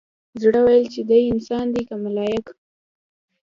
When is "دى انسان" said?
1.09-1.65